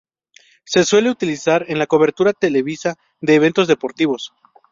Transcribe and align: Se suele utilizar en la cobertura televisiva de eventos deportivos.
Se 0.65 0.83
suele 0.83 1.11
utilizar 1.11 1.65
en 1.67 1.77
la 1.77 1.85
cobertura 1.85 2.33
televisiva 2.33 2.95
de 3.19 3.35
eventos 3.35 3.67
deportivos. 3.67 4.33